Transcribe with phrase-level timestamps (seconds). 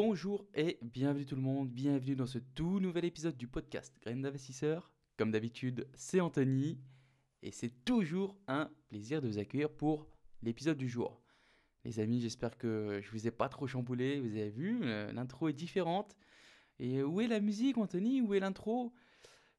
[0.00, 4.22] Bonjour et bienvenue tout le monde, bienvenue dans ce tout nouvel épisode du podcast Graines
[4.22, 4.92] d'investisseurs.
[5.16, 6.78] Comme d'habitude, c'est Anthony
[7.42, 10.06] et c'est toujours un plaisir de vous accueillir pour
[10.40, 11.20] l'épisode du jour.
[11.84, 15.48] Les amis, j'espère que je vous ai pas trop chamboulé, vous avez vu, euh, l'intro
[15.48, 16.16] est différente.
[16.78, 18.20] Et où est la musique Anthony?
[18.20, 18.92] Où est l'intro?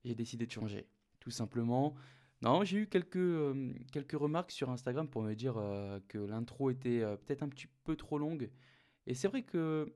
[0.05, 0.87] J'ai décidé de changer,
[1.19, 1.95] tout simplement.
[2.41, 6.69] Non, j'ai eu quelques, euh, quelques remarques sur Instagram pour me dire euh, que l'intro
[6.69, 8.49] était peut-être un petit peu trop longue.
[9.05, 9.93] Et c'est vrai que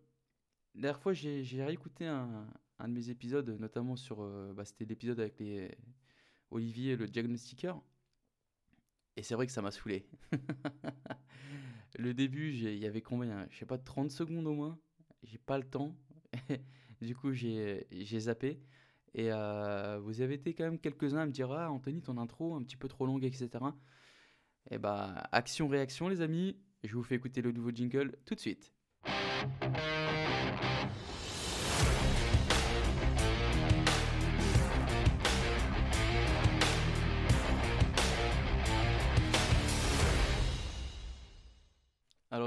[0.76, 2.48] la dernière fois, j'ai réécouté un,
[2.80, 4.22] de mes épisodes, notamment sur.
[4.22, 5.72] euh, bah, c'était l'épisode avec les
[6.52, 7.82] Olivier, le diagnostiqueur.
[9.16, 10.08] Et c'est vrai que ça m'a saoulé.
[12.00, 13.46] Le début, il y avait combien?
[13.52, 14.80] Je sais pas, 30 secondes au moins.
[15.22, 15.96] J'ai pas le temps.
[17.02, 17.86] Du coup, j'ai
[18.20, 18.62] zappé.
[19.14, 22.56] Et euh, vous avez été quand même quelques-uns à me dire, Ah, Anthony, ton intro,
[22.56, 23.50] un petit peu trop longue, etc.
[24.72, 26.58] Et bah, action-réaction, les amis.
[26.84, 28.74] Je vous fais écouter le nouveau jingle tout de suite.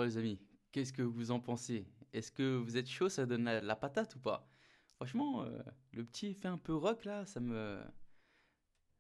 [0.07, 0.39] Les amis,
[0.73, 1.87] qu'est-ce que vous en pensez?
[2.13, 4.49] Est-ce que vous êtes chaud, ça donne la, patate ou pas?
[4.95, 5.63] Franchement, euh,
[5.93, 7.79] le petit effet un peu rock là, ça me,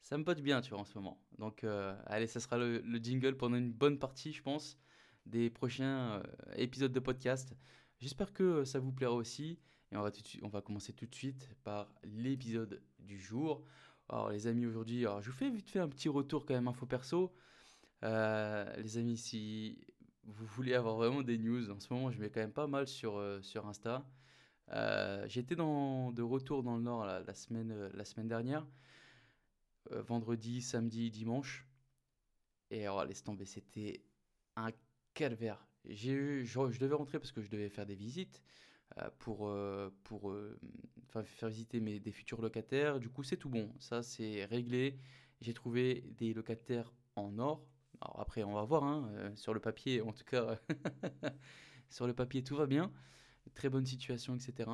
[0.03, 1.23] ça me botte bien, tu vois, en ce moment.
[1.39, 4.79] Donc euh, allez, ça sera le, le jingle pendant une bonne partie, je pense,
[5.25, 6.23] des prochains euh,
[6.57, 7.55] épisodes de podcast.
[7.99, 9.59] J'espère que ça vous plaira aussi.
[9.93, 13.19] Et on va, tout de suite- on va commencer tout de suite par l'épisode du
[13.19, 13.65] jour.
[14.09, 16.87] Alors les amis, aujourd'hui, je vous fais vite fait un petit retour quand même info
[16.87, 17.35] perso.
[18.03, 19.79] Les amis, si
[20.27, 22.87] vous voulez avoir vraiment des news, en ce moment, je mets quand même pas mal
[22.87, 24.05] sur, euh, sur Insta.
[24.73, 28.67] Euh, j'étais de retour dans le Nord la, semaine, euh, la semaine dernière,
[29.93, 31.67] euh, vendredi, samedi, dimanche.
[32.71, 34.03] Et alors, laisse tomber, c'était
[34.57, 34.71] un
[35.15, 35.67] calvaire.
[35.85, 38.43] Eu, je, devais rentrer parce que je devais faire des visites
[39.19, 39.53] pour,
[40.03, 40.35] pour
[41.25, 42.99] faire visiter mes, des futurs locataires.
[42.99, 43.73] Du coup, c'est tout bon.
[43.79, 44.99] Ça, c'est réglé.
[45.41, 47.65] J'ai trouvé des locataires en or.
[48.01, 50.59] Après, on va voir, hein, euh, sur le papier, en tout cas,
[51.91, 52.93] sur le papier, tout va bien.
[53.55, 54.71] Très bonne situation, etc.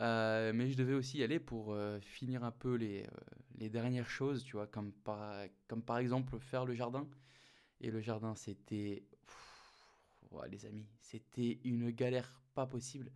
[0.00, 3.06] Euh, mais je devais aussi y aller pour euh, finir un peu les,
[3.70, 7.08] dernières choses, tu vois, comme par, exemple faire le jardin.
[7.80, 9.04] Et le jardin, c'était...
[10.50, 13.10] Les amis, c'était une galère pas possible.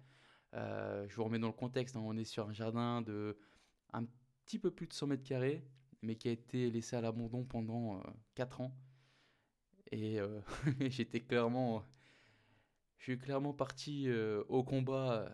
[0.55, 3.37] Je vous remets dans le contexte, hein, on est sur un jardin de
[3.93, 4.07] un
[4.47, 5.63] petit peu plus de 100 mètres carrés,
[6.03, 8.03] mais qui a été laissé à l'abandon pendant euh,
[8.35, 8.75] 4 ans.
[9.93, 10.41] Et euh,
[10.81, 11.85] j'étais clairement...
[12.99, 15.31] Je suis clairement parti euh, au combat euh,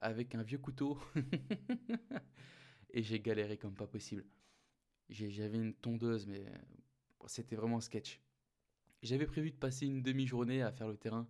[0.00, 0.98] avec un vieux couteau
[2.90, 4.24] et j'ai galéré comme pas possible.
[5.10, 6.42] J'avais une tondeuse, mais
[7.26, 8.18] c'était vraiment un sketch.
[9.02, 11.28] J'avais prévu de passer une demi-journée à faire le terrain.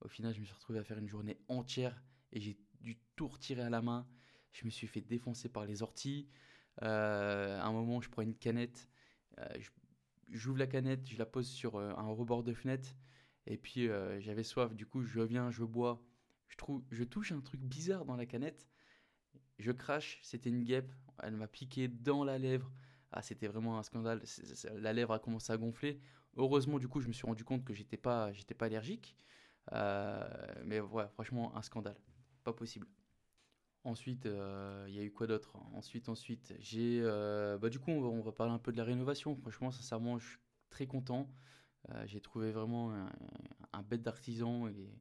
[0.00, 3.28] Au final, je me suis retrouvé à faire une journée entière et j'ai dû tout
[3.28, 4.08] retirer à la main.
[4.50, 6.28] Je me suis fait défoncer par les orties.
[6.78, 8.88] À un moment, je prends une canette,
[10.30, 12.96] j'ouvre la canette, je la pose sur euh, un rebord de fenêtre.
[13.46, 16.02] Et puis euh, j'avais soif, du coup je viens, je bois.
[16.48, 18.68] Je trouve, je touche un truc bizarre dans la canette.
[19.58, 20.92] Je crache, c'était une guêpe.
[21.22, 22.70] Elle m'a piqué dans la lèvre.
[23.12, 24.22] Ah, c'était vraiment un scandale.
[24.76, 26.00] La lèvre a commencé à gonfler.
[26.36, 29.16] Heureusement, du coup, je me suis rendu compte que j'étais pas, pas allergique.
[29.72, 30.28] Euh,
[30.64, 31.96] mais ouais, franchement, un scandale.
[32.44, 32.86] Pas possible.
[33.84, 35.56] Ensuite, euh, il y a eu quoi d'autre?
[35.72, 39.34] Ensuite, ensuite, j'ai, euh, bah, du coup, on va, parler un peu de la rénovation.
[39.36, 41.30] Franchement, sincèrement, je suis très content.
[41.90, 43.10] Euh, j'ai trouvé vraiment un,
[43.72, 44.92] un bête d'artisan et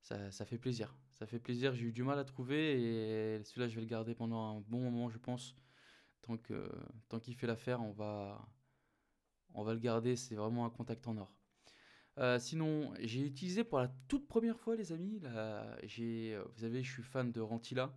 [0.00, 0.96] ça, ça fait plaisir.
[1.12, 1.74] Ça fait plaisir.
[1.74, 4.80] J'ai eu du mal à trouver et celui-là, je vais le garder pendant un bon
[4.80, 5.56] moment, je pense.
[6.22, 6.70] Tant que,
[7.08, 8.48] tant qu'il fait l'affaire, on va,
[9.54, 10.16] on va le garder.
[10.16, 11.34] C'est vraiment un contact en or.
[12.18, 16.92] Euh, sinon, j'ai utilisé pour la toute première fois, les amis, euh, vous savez, je
[16.92, 17.92] suis fan de Rentila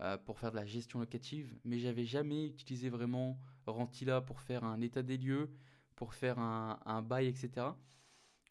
[0.00, 4.64] euh, pour faire de la gestion locative, mais j'avais jamais utilisé vraiment Rentila pour faire
[4.64, 5.50] un état des lieux,
[5.94, 7.66] pour faire un, bail, etc.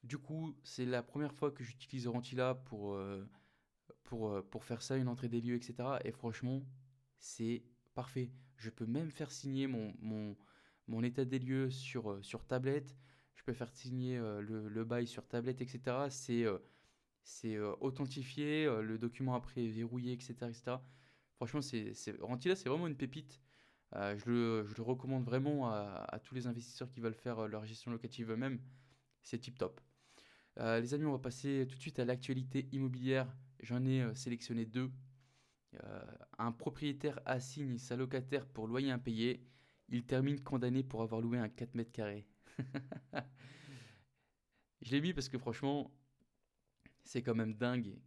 [0.03, 2.97] Du coup, c'est la première fois que j'utilise Rentila pour,
[4.03, 5.75] pour, pour faire ça, une entrée des lieux, etc.
[6.05, 6.63] Et franchement,
[7.19, 7.63] c'est
[7.93, 8.31] parfait.
[8.57, 10.35] Je peux même faire signer mon, mon,
[10.87, 12.95] mon état des lieux sur, sur tablette.
[13.37, 16.07] Je peux faire signer euh, le, bail sur tablette, etc.
[16.09, 16.57] C'est euh,
[17.45, 20.35] euh, authentifié, le document après est verrouillé, etc.
[21.35, 23.39] Franchement, c'est, Rentila, c'est vraiment une pépite.
[23.93, 28.59] Je le, recommande vraiment à, tous les investisseurs qui veulent faire leur gestion locative eux-mêmes.
[29.21, 29.79] C'est tip top.
[30.57, 33.31] Les amis, on va passer tout de suite à l'actualité immobilière.
[33.59, 34.91] J'en ai sélectionné deux.
[36.39, 39.45] Un propriétaire assigne sa locataire pour loyer impayé.
[39.89, 42.27] Il termine condamné pour avoir loué un 4 mètres carrés.
[44.81, 45.91] Je l'ai mis parce que franchement,
[47.03, 47.97] C'est quand même dingue.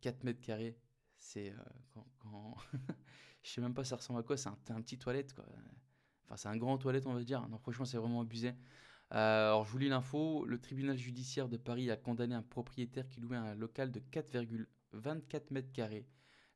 [0.00, 0.78] 4 mètres carrés,
[1.16, 1.54] c'est
[1.92, 2.56] quand, quand...
[3.42, 4.36] je sais même pas ça ressemble à quoi.
[4.36, 5.44] C'est un, petit toilette quoi.
[6.24, 7.46] Enfin c'est un grand toilette on va dire.
[7.48, 8.54] Non franchement c'est vraiment abusé.
[9.10, 10.44] alors je vous lis l'info.
[10.44, 15.52] Le tribunal judiciaire de Paris a condamné un propriétaire qui louait un local de 4,24
[15.52, 16.06] mètres carrés.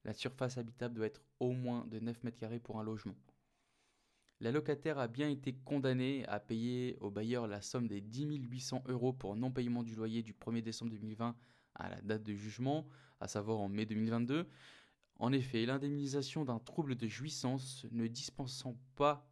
[0.05, 3.15] La surface habitable doit être au moins de 9 mètres carrés pour un logement.
[4.43, 8.83] La locataire a bien été condamnée à payer au bailleur la somme des 10 800
[8.89, 11.37] euros pour non-paiement du loyer du 1er décembre 2020
[11.77, 12.89] à la date de jugement,
[13.21, 14.49] à savoir en mai 2022.
[15.21, 19.31] En effet, l'indemnisation d'un trouble de jouissance ne dispensant pas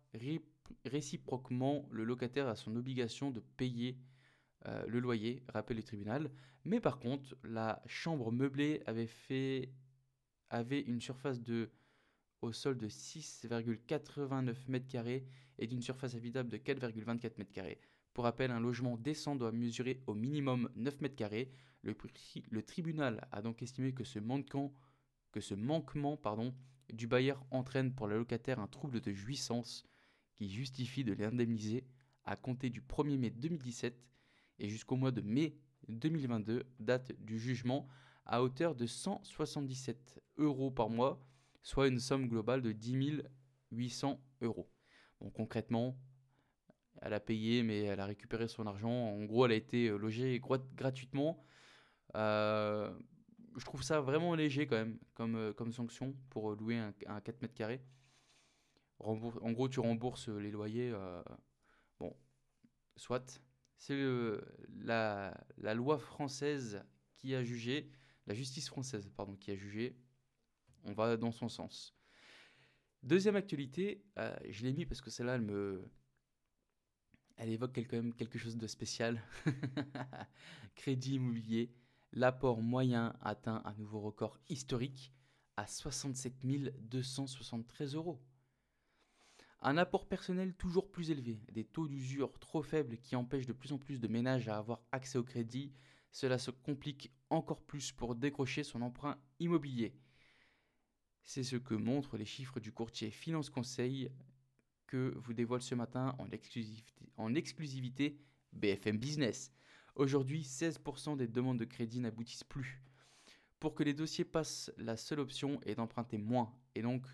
[0.84, 3.98] réciproquement le locataire à son obligation de payer
[4.66, 6.30] euh, le loyer, rappelle le tribunal.
[6.64, 11.68] Mais par contre, la chambre meublée avait une surface de
[12.42, 15.22] au sol de 6,89 m2
[15.58, 17.76] et d'une surface habitable de 4,24 m2.
[18.14, 21.48] Pour rappel, un logement décent doit mesurer au minimum 9 m2.
[21.82, 21.96] Le,
[22.50, 24.68] le tribunal a donc estimé que ce, manquement
[26.92, 29.84] du bailleur entraîne pour le locataire un trouble de jouissance
[30.34, 31.84] qui justifie de l'indemniser
[32.24, 33.94] à compter du 1er mai 2017
[34.58, 35.54] et jusqu'au mois de mai
[35.88, 37.88] 2022, date du jugement,
[38.26, 41.20] à hauteur de 177 euros par mois
[41.62, 43.22] soit une somme globale de 10
[43.72, 44.70] 800 euros.
[45.20, 45.96] Bon, concrètement,
[47.02, 48.90] elle a payé, mais elle a récupéré son argent.
[48.90, 50.40] En gros, elle a été euh, logée
[50.74, 51.42] gratuitement.
[52.16, 52.92] Euh,
[53.56, 57.42] je trouve ça vraiment léger quand même, comme, euh, comme sanction pour louer un, 4
[57.42, 57.82] mètres carrés.
[58.98, 59.14] en
[59.52, 60.92] gros, tu rembourses les loyers.
[61.98, 62.14] bon,
[62.96, 63.40] soit.
[63.76, 63.96] C'est
[64.76, 66.84] la, la loi française
[67.16, 67.90] qui a jugé,
[68.26, 69.96] la justice française, pardon, qui a jugé
[70.84, 71.94] on va dans son sens.
[73.02, 75.90] Deuxième actualité, euh, je l'ai mis parce que celle-là, elle me.
[77.36, 79.22] Elle évoque quelque chose de spécial.
[80.74, 81.72] Crédit immobilier,
[82.12, 85.14] l'apport moyen atteint un nouveau record historique
[85.56, 86.34] à 67
[86.82, 88.20] 273 euros.
[89.62, 93.72] Un apport personnel toujours plus élevé, des taux d'usure trop faibles qui empêchent de plus
[93.72, 95.72] en plus de ménages à avoir accès au crédit,
[96.12, 99.94] cela se complique encore plus pour décrocher son emprunt immobilier.
[101.22, 104.10] C'est ce que montrent les chiffres du courtier Finance Conseil
[104.86, 108.18] que vous dévoile ce matin en exclusivité,
[108.52, 109.52] BFM Business.
[109.94, 112.82] Aujourd'hui, 16% des demandes de crédit n'aboutissent plus.
[113.60, 117.06] Pour que les dossiers passent, la seule option est d'emprunter moins et donc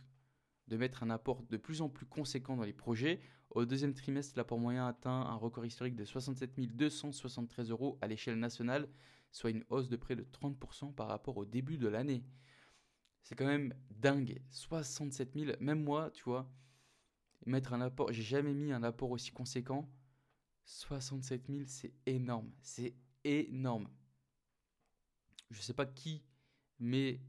[0.68, 3.20] de mettre un apport de plus en plus conséquent dans les projets.
[3.50, 8.38] Au deuxième trimestre, l'apport moyen atteint un record historique de 67 273 euros à l'échelle
[8.38, 8.88] nationale,
[9.32, 12.22] soit une hausse de près de 30% par rapport au début de l'année.
[13.26, 14.40] C'est quand même dingue.
[14.50, 16.48] 67 000, même moi, tu vois,
[17.44, 19.90] mettre un apport, j'ai jamais mis un apport aussi conséquent.
[20.64, 22.52] 67 000, c'est énorme.
[22.62, 22.94] C'est
[23.24, 23.88] énorme.
[25.50, 26.22] Je sais pas qui
[26.78, 27.20] met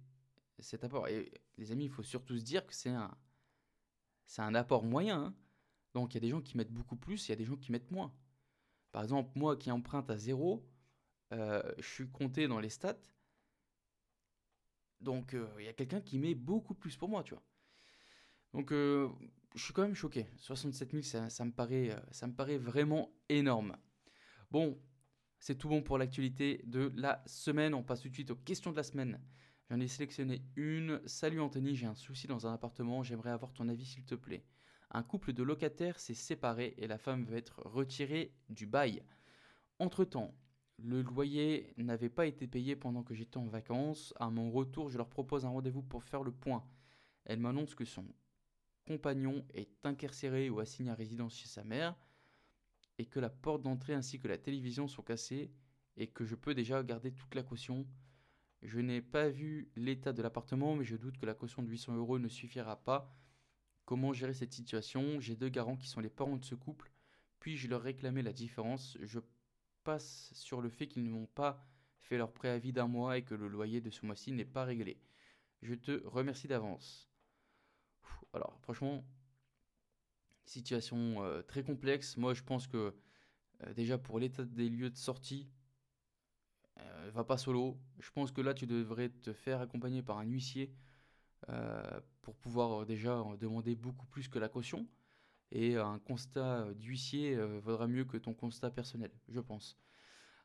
[0.60, 1.08] cet apport.
[1.08, 3.18] Et les amis, il faut surtout se dire que c'est un,
[4.28, 5.20] c'est un apport moyen.
[5.20, 5.36] Hein.
[5.96, 7.58] Donc il y a des gens qui mettent beaucoup plus, il y a des gens
[7.58, 8.14] qui mettent moins.
[8.92, 10.64] Par exemple, moi qui emprunte à zéro,
[11.34, 13.02] euh, je suis compté dans les stats.
[15.02, 17.44] Donc euh, il y a quelqu'un qui met beaucoup plus pour moi, tu vois.
[18.54, 19.10] Donc euh,
[19.56, 20.28] je suis quand même choqué.
[20.38, 23.78] 67 000, ça, me paraît, euh, ça me paraît vraiment énorme.
[24.52, 24.80] Bon,
[25.40, 27.74] c'est tout bon pour l'actualité de la semaine.
[27.74, 29.20] On passe tout de suite aux questions de la semaine.
[29.70, 31.02] J'en ai sélectionné une.
[31.06, 33.04] Salut Anthony, j'ai un souci dans un appartement.
[33.04, 34.46] J'aimerais avoir ton avis s'il te plaît.
[34.92, 39.04] Un couple de locataires s'est séparé et la femme veut être retirée du bail.
[39.80, 40.34] Entre-temps,
[40.80, 44.14] le loyer n'avait pas été payé pendant que j'étais en vacances.
[44.20, 46.64] À mon retour, je leur propose un rendez-vous pour faire le point.
[47.26, 48.06] Elle m'annonce que son
[48.86, 51.96] compagnon est incarcéré ou assigné à résidence chez sa mère
[52.98, 55.52] et que la porte d'entrée ainsi que la télévision sont cassées
[55.98, 57.86] et que je peux déjà garder toute la caution.
[58.62, 61.96] Je n'ai pas vu l'état de l'appartement, mais je doute que la caution de 800
[61.96, 63.14] euros ne suffira pas.
[63.86, 65.20] Comment gérer cette situation?
[65.20, 66.92] J'ai deux garants qui sont les parents de ce couple.
[67.40, 69.20] Puis-je leur réclamer la différence Je
[69.98, 71.66] sur le fait qu'ils ne m'ont pas
[72.00, 75.00] fait leur préavis d'un mois et que le loyer de ce mois-ci n'est pas réglé.
[75.62, 77.10] Je te remercie d'avance.
[78.34, 79.04] Alors, franchement,
[80.46, 82.18] situation euh, très complexe.
[82.18, 82.94] Moi, je pense que
[83.64, 85.50] euh, déjà pour l'état des lieux de sortie,
[86.80, 87.78] euh, va pas solo.
[88.00, 90.74] Je pense que là, tu devrais te faire accompagner par un huissier
[92.24, 94.86] pour pouvoir déjà demander beaucoup plus que la caution.
[95.52, 99.78] Et un constat d'huissier euh, vaudra mieux que ton constat personnel, je pense.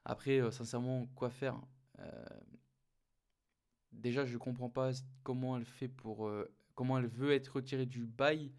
[0.05, 1.61] Après, euh, sincèrement, quoi faire
[1.99, 2.25] euh,
[3.93, 4.93] Déjà, je ne comprends pas
[5.23, 6.31] comment elle fait pour.
[6.75, 8.53] comment elle veut être retirée du bail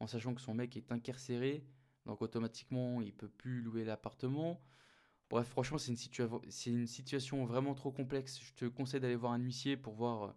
[0.00, 1.64] en sachant que son mec est incarcéré.
[2.06, 4.62] Donc automatiquement, il peut plus louer l'appartement.
[5.30, 5.92] Bref, franchement, c'est
[6.70, 8.40] une, situation vraiment trop complexe.
[8.40, 10.34] Je te conseille d'aller voir un huissier pour voir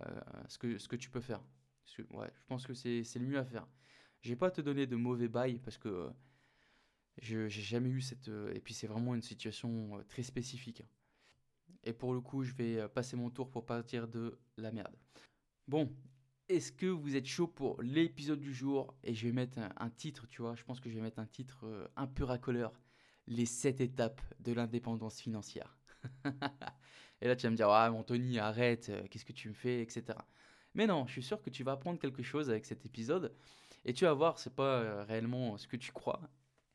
[0.00, 1.42] euh, ce, que, ce que tu peux faire.
[2.12, 3.66] ouais, je pense que c'est, le mieux à faire.
[4.22, 6.10] Je vais pas te donner de mauvais bail parce que euh,
[7.18, 8.28] je j'ai jamais eu cette...
[8.28, 10.82] Euh, et puis c'est vraiment une situation très spécifique.
[11.84, 14.96] Et pour le coup, je vais passer mon tour pour partir de la merde.
[15.66, 15.92] Bon,
[16.48, 18.94] est-ce que vous êtes chaud pour l'épisode du jour?
[19.02, 21.26] Et je vais mettre un, titre, tu vois, je pense que je vais mettre un
[21.26, 22.72] titre un peu racoleur.
[23.26, 25.76] Les 7 étapes de l'indépendance financière.
[27.22, 29.80] Et là, tu vas me dire, ah, Anthony, arrête, euh, qu'est-ce que tu me fais,
[29.80, 30.18] etc.
[30.74, 33.32] Mais non, je suis sûr que tu vas apprendre quelque chose avec cet épisode.
[33.84, 36.20] Et tu vas voir, c'est pas euh, réellement ce que tu crois.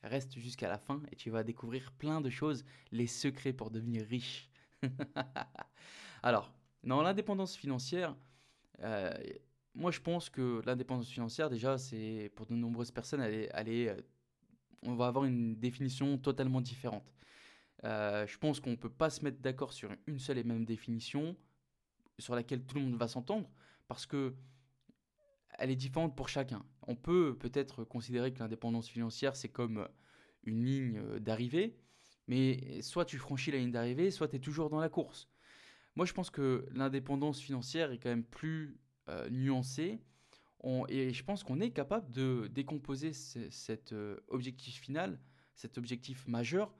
[0.03, 4.05] Reste jusqu'à la fin et tu vas découvrir plein de choses, les secrets pour devenir
[4.05, 4.49] riche.
[6.23, 8.15] Alors, dans l'indépendance financière,
[8.81, 9.11] euh,
[9.73, 13.95] moi je pense que l'indépendance financière, déjà, c'est pour de nombreuses personnes, elle est,
[14.83, 17.11] on va avoir une définition totalement différente.
[17.83, 20.65] Euh, je pense qu'on ne peut pas se mettre d'accord sur une seule et même
[20.65, 21.35] définition
[22.17, 23.49] sur laquelle tout le monde va s'entendre
[23.87, 24.35] parce que
[25.59, 26.63] elle est différente pour chacun.
[26.87, 29.87] On peut peut-être considérer que l'indépendance financière c'est comme
[30.43, 31.77] une ligne d'arrivée,
[32.27, 35.29] mais soit tu franchis la ligne d'arrivée, soit tu es toujours dans la course.
[35.95, 38.79] Moi je pense que l'indépendance financière est quand même plus
[39.09, 39.99] euh, nuancée
[40.89, 45.19] et je pense qu'on est capable de décomposer cet euh, objectif final,
[45.55, 46.73] cet objectif majeur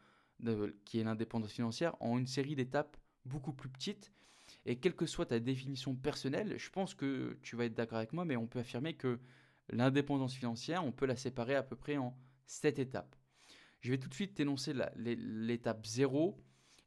[0.85, 4.11] qui est l'indépendance financière, en une série d'étapes beaucoup plus petites.
[4.65, 8.13] Et quelle que soit ta définition personnelle, je pense que tu vas être d'accord avec
[8.13, 9.19] moi, mais on peut affirmer que
[9.69, 13.15] l'indépendance financière, on peut la séparer à peu près en sept étapes.
[13.81, 16.37] Je vais tout de suite t'énoncer l'étape 0.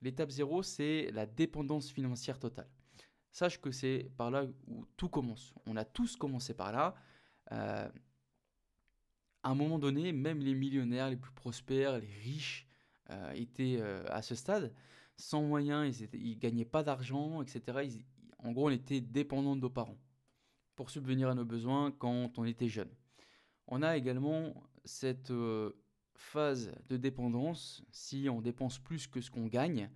[0.03, 2.69] L'étape 0, c'est la dépendance financière totale.
[3.31, 5.55] Sache que c'est par là où tout commence.
[5.67, 6.95] On a tous commencé par là.
[7.53, 7.89] Euh,
[9.43, 12.67] à un moment donné, même les millionnaires les plus prospères, les riches,
[13.11, 14.75] euh, étaient euh, à ce stade.
[15.17, 18.03] Sans moyens, ils ne gagnaient pas d'argent, etc.
[18.39, 19.99] en gros, on était dépendant de nos parents
[20.81, 22.89] pour subvenir à nos besoins quand on était jeune.
[23.67, 24.55] On a également
[24.87, 25.73] cette euh,
[26.15, 29.91] phase de dépendance si on dépense plus que ce qu'on gagne.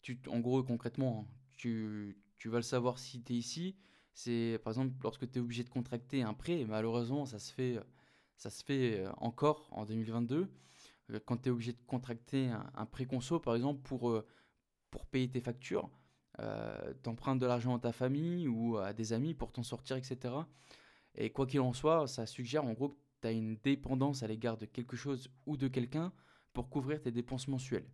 [0.00, 1.28] tu, en gros, concrètement,
[1.58, 3.76] tu, tu, vas le savoir si tu es ici.
[4.14, 7.78] C'est par exemple lorsque tu es obligé de contracter un prêt, malheureusement, ça se fait,
[8.38, 10.48] ça se fait encore en 2022.
[11.10, 14.26] Euh, quand tu es obligé de contracter un, un préconso, par exemple, pour, euh,
[14.90, 15.90] pour payer tes factures,
[16.40, 20.34] euh, t'empruntes de l'argent à ta famille ou à des amis pour t'en sortir, etc.
[21.14, 24.26] Et quoi qu'il en soit, ça suggère en gros que tu as une dépendance à
[24.26, 26.12] l'égard de quelque chose ou de quelqu'un
[26.52, 27.88] pour couvrir tes dépenses mensuelles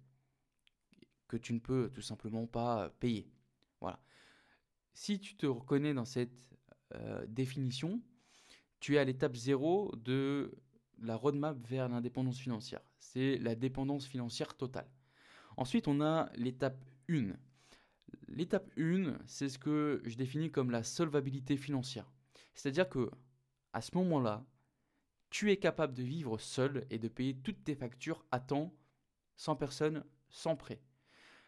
[1.28, 3.30] que tu ne peux tout simplement pas payer.
[3.80, 3.98] Voilà.
[4.92, 6.50] Si tu te reconnais dans cette
[7.26, 8.02] définition,
[8.80, 10.52] tu es à l'étape zéro de
[11.00, 12.80] la roadmap vers l'indépendance financière.
[12.98, 14.90] C'est la dépendance financière totale.
[15.56, 17.32] Ensuite, on a l'étape 1.
[18.28, 22.10] L'étape 1, c'est ce que je définis comme la solvabilité financière.
[22.54, 23.10] C'est-à-dire que
[23.72, 24.44] à ce moment-là,
[25.30, 28.74] tu es capable de vivre seul et de payer toutes tes factures à temps,
[29.36, 30.80] sans personne, sans prêt.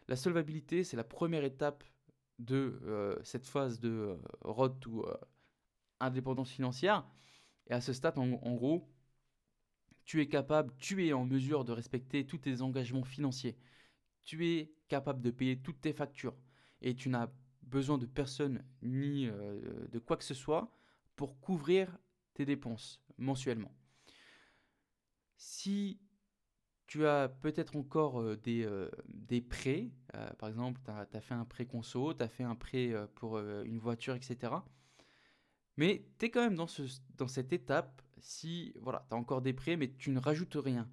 [0.07, 1.83] La solvabilité, c'est la première étape
[2.39, 5.15] de euh, cette phase de euh, road to euh,
[5.99, 7.05] indépendance financière.
[7.67, 8.87] Et à ce stade, en gros,
[10.05, 13.57] tu es capable, tu es en mesure de respecter tous tes engagements financiers.
[14.23, 16.35] Tu es capable de payer toutes tes factures.
[16.85, 17.29] Et tu n'as
[17.63, 20.71] besoin de personne ni euh, de quoi que ce soit
[21.17, 21.97] pour couvrir
[22.33, 23.73] tes dépenses mensuellement.
[25.35, 25.99] Si
[26.87, 29.89] tu as peut-être encore euh, des, euh, des, prêts,
[30.37, 33.79] par exemple, tu as, fait un prêt conso, tu as fait un prêt pour une
[33.79, 34.53] voiture, etc.
[35.75, 36.83] Mais tu es quand même dans, ce,
[37.17, 40.89] dans cette étape si voilà, tu as encore des prêts, mais tu ne rajoutes rien.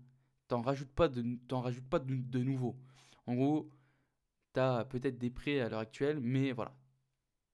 [0.49, 2.77] Tu n'en rajoutes pas, de, rajoutes pas de, de, nouveau.
[3.27, 3.71] En gros,
[4.55, 6.77] tu as peut-être des prêts à l'heure actuelle, mais voilà.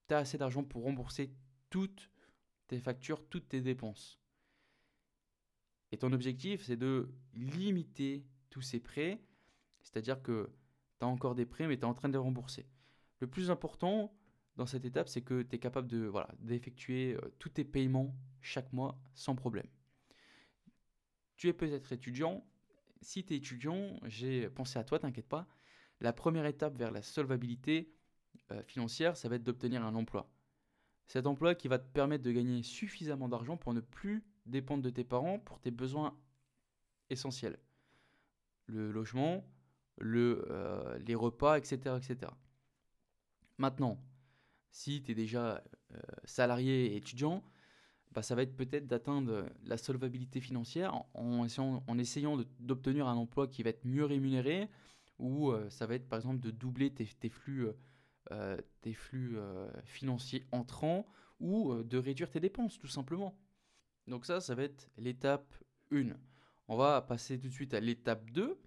[0.07, 1.31] Tu as assez d'argent pour rembourser
[1.69, 2.09] toutes
[2.67, 4.19] tes factures, toutes tes dépenses.
[5.91, 9.21] Et ton objectif, c'est de limiter tous ces prêts.
[9.81, 10.51] C'est-à-dire que
[10.99, 12.67] tu as encore des prêts, mais tu es en train de les rembourser.
[13.19, 14.13] Le plus important
[14.55, 15.87] dans cette étape, c'est que tu es capable
[16.39, 19.67] d'effectuer euh, tous tes paiements chaque mois sans problème.
[21.37, 22.45] Tu es peut-être étudiant.
[23.01, 25.47] Si tu es étudiant, j'ai pensé à toi, t'inquiète pas.
[26.01, 27.91] La première étape vers la solvabilité
[28.51, 30.29] euh, financière, ça va être d'obtenir un emploi.
[31.07, 34.89] Cet emploi qui va te permettre de gagner suffisamment d'argent pour ne plus dépendre de
[34.89, 36.17] tes parents pour tes besoins
[37.09, 37.59] essentiels.
[38.67, 39.43] Le logement,
[40.01, 42.31] euh, les repas, etc., etc.
[43.57, 43.99] Maintenant,
[44.69, 45.63] si tu es déjà
[45.93, 47.43] euh, salarié et étudiant,
[48.11, 51.43] bah, ça va être peut-être d'atteindre la solvabilité financière en
[51.97, 54.69] essayant d'obtenir un emploi qui va être mieux rémunéré,
[55.19, 57.67] ou euh, ça va être par exemple de doubler tes, flux,
[58.31, 59.37] euh, tes flux
[59.85, 61.05] financiers entrants,
[61.39, 63.37] ou de réduire tes dépenses tout simplement.
[64.07, 65.53] Donc ça, ça va être l'étape
[65.91, 66.09] 1.
[66.67, 68.59] On va passer tout de suite à l'étape 2.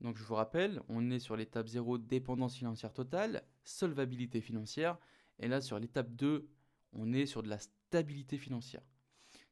[0.00, 4.98] Donc je vous rappelle, on est sur l'étape 0, dépendance financière totale, solvabilité financière.
[5.38, 6.48] Et là, sur l'étape 2,
[6.92, 8.82] on est sur de la stabilité financière.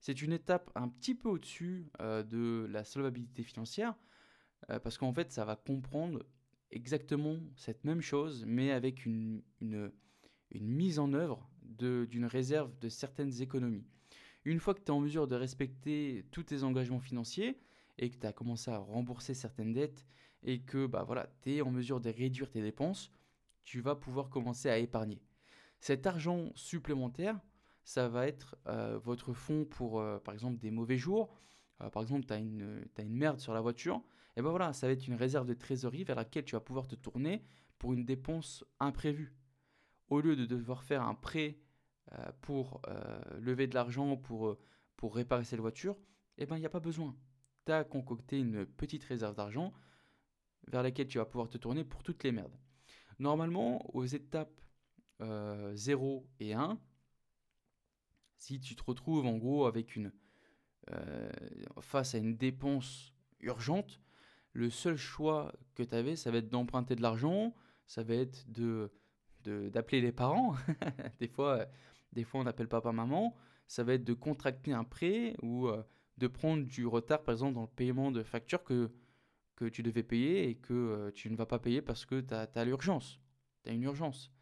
[0.01, 3.95] C'est une étape un petit peu au-dessus euh, de la solvabilité financière,
[4.71, 6.25] euh, parce qu'en fait, ça va comprendre
[6.71, 9.43] exactement cette même chose, mais avec une,
[10.53, 13.85] mise en œuvre d'une réserve de certaines économies.
[14.45, 17.59] Une fois que tu es en mesure de respecter tous tes engagements financiers
[17.99, 20.07] et que tu as commencé à rembourser certaines dettes
[20.43, 23.11] et que bah, voilà, tu es en mesure de réduire tes dépenses,
[23.65, 25.21] tu vas pouvoir commencer à épargner.
[25.81, 27.41] Cet argent supplémentaire,
[27.83, 31.35] ça va être euh, votre fonds pour, euh, par exemple, des mauvais jours.
[31.81, 34.03] Euh, par exemple, tu as une, une merde sur la voiture.
[34.37, 36.87] Et ben voilà, ça va être une réserve de trésorerie vers laquelle tu vas pouvoir
[36.87, 37.43] te tourner
[37.79, 39.35] pour une dépense imprévue.
[40.09, 41.59] Au lieu de devoir faire un prêt
[42.43, 42.83] pour
[43.39, 44.57] lever de l'argent pour,
[44.97, 45.97] pour réparer cette voiture,
[46.39, 47.17] eh ben il n'y a pas besoin.
[47.65, 49.73] Tu as concocté une petite réserve d'argent
[50.69, 52.57] vers laquelle tu vas pouvoir te tourner pour toutes les merdes.
[53.19, 54.61] Normalement, aux étapes
[55.21, 56.79] 0 et 1,
[58.37, 60.13] si tu te retrouves en gros avec une
[60.93, 61.31] euh,
[61.81, 64.01] face à une dépense urgente,
[64.57, 67.55] le seul choix que tu avais, ça va être d'emprunter de l'argent,
[67.87, 68.91] ça va être de
[69.45, 70.57] d'appeler les parents.
[71.21, 71.67] des fois,
[72.13, 73.37] des fois on appelle papa maman.
[73.69, 75.85] Ça va être de contracter un prêt ou euh,
[76.19, 78.91] de prendre du retard, par exemple, dans le paiement de factures que,
[79.55, 82.35] que tu devais payer et que euh, tu ne vas pas payer parce que tu
[82.35, 83.21] as, l'urgence.
[83.63, 84.33] Tu as une urgence.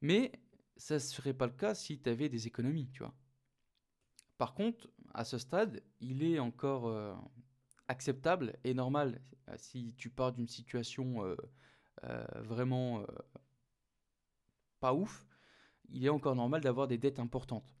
[0.00, 0.32] Mais
[0.76, 3.14] ça ne serait pas le cas si tu avais des économies, tu vois.
[4.38, 7.14] Par contre, à ce stade, il est encore euh,
[7.88, 11.36] acceptable et normal euh, si tu pars d'une situation euh,
[12.36, 13.04] vraiment
[14.78, 15.26] pas ouf,
[15.88, 17.74] il est encore normal d'avoir des dettes importantes.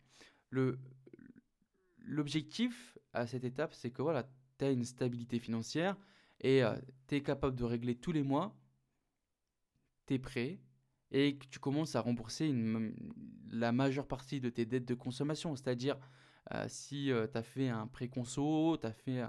[2.00, 4.28] l'objectif à cette étape, c'est que voilà,
[4.58, 5.96] tu as une stabilité financière
[6.40, 6.62] et
[7.06, 8.56] tu es capable de régler tous les mois
[10.06, 10.58] tes prêts
[11.10, 12.52] et que tu commences à rembourser
[13.50, 15.96] la majeure partie de tes dettes de consommation, c'est-à-dire
[16.52, 19.22] euh, si euh, tu as fait un prêt conso, tu as fait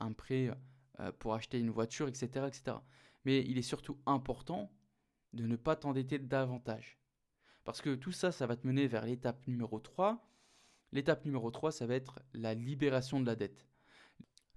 [0.00, 0.50] un prêt
[1.00, 2.76] euh, pour acheter une voiture, etc., etc.
[3.24, 4.70] Mais il est surtout important
[5.32, 6.98] de ne pas t'endetter davantage.
[7.64, 10.28] Parce que tout ça, ça va te mener vers l'étape numéro 3.
[10.92, 13.66] L'étape numéro 3, ça va être la libération de la dette.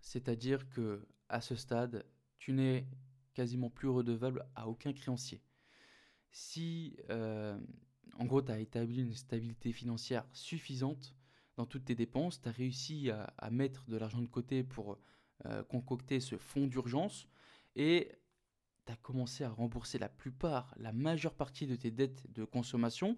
[0.02, 2.06] C'est-à-dire que à ce stade,
[2.38, 2.88] tu n'es
[3.34, 5.41] quasiment plus redevable à aucun créancier.
[6.32, 11.15] Si, en gros, tu as établi une stabilité financière suffisante,
[11.58, 15.00] dans toutes tes dépenses, tu as réussi à, mettre de l'argent de côté pour
[15.45, 17.28] euh, concocter ce fonds d'urgence
[17.76, 18.12] et
[18.86, 23.17] tu as commencé à rembourser la plupart, la majeure partie de tes dettes de consommation.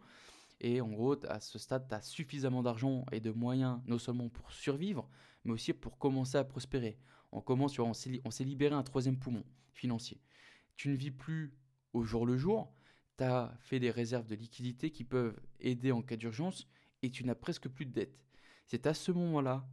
[0.60, 4.28] Et en gros, à ce stade, tu as suffisamment d'argent et de moyens, non seulement
[4.28, 5.10] pour survivre,
[5.46, 6.98] mais aussi pour commencer à prospérer.
[7.32, 10.20] On commence, on s'est libéré un troisième poumon financier.
[10.76, 11.54] Tu ne vis plus
[11.94, 12.74] au jour le jour,
[13.18, 16.68] tu as fait des réserves de liquidité qui peuvent aider en cas d'urgence
[17.02, 18.26] et tu n'as presque plus de dettes.
[18.66, 19.68] C'est à ce moment-là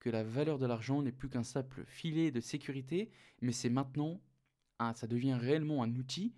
[0.00, 3.10] que la valeur de l'argent n'est plus qu'un simple filet de sécurité,
[3.40, 4.20] mais c'est maintenant,
[4.94, 6.34] ça devient réellement un outil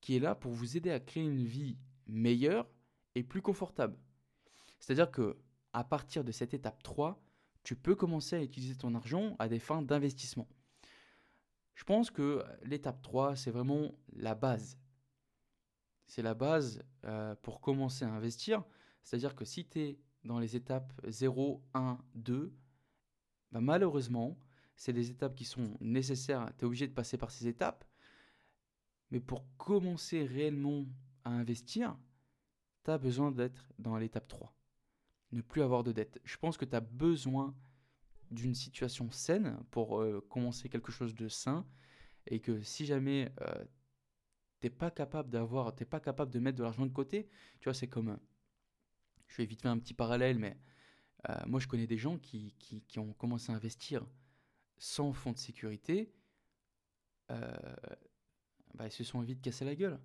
[0.00, 2.68] qui est là pour vous aider à créer une vie meilleure
[3.14, 3.98] et plus confortable.
[4.78, 5.36] C'est-à-dire que
[5.72, 7.20] à partir de cette étape 3,
[7.64, 10.46] tu peux commencer à utiliser ton argent à des fins d'investissement.
[11.74, 14.78] Je pense que l'étape 3, c'est vraiment la base.
[16.06, 18.64] C'est la base euh, pour commencer à investir.
[19.02, 22.54] C'est-à-dire que si tu es dans les étapes 0, 1, 2,
[23.52, 24.38] bah malheureusement,
[24.76, 26.50] c'est des étapes qui sont nécessaires.
[26.58, 27.84] Tu es obligé de passer par ces étapes.
[29.10, 30.86] Mais pour commencer réellement
[31.24, 31.96] à investir,
[32.84, 34.54] tu as besoin d'être dans l'étape 3.
[35.32, 36.20] Ne plus avoir de dette.
[36.24, 37.54] Je pense que tu as besoin
[38.30, 41.66] d'une situation saine pour euh, commencer quelque chose de sain
[42.26, 43.64] et que si jamais euh,
[44.60, 47.28] t'es pas capable d'avoir, t'es pas capable de mettre de l'argent de côté,
[47.60, 48.18] tu vois, c'est comme
[49.28, 50.58] je vais vite faire un petit parallèle, mais
[51.46, 54.04] moi je connais des gens qui, qui, ont commencé à investir
[54.78, 56.12] sans fonds de sécurité,
[57.30, 57.52] euh,
[58.74, 59.98] bah, ils se sont vite cassés la gueule.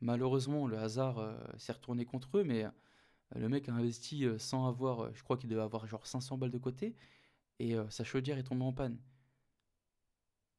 [0.00, 2.64] Malheureusement, le hasard euh, s'est retourné contre eux, mais
[3.34, 6.58] le mec a investi sans avoir, je crois qu'il devait avoir genre 500 balles de
[6.58, 6.94] côté,
[7.58, 8.98] et sa chaudière est tombée en panne.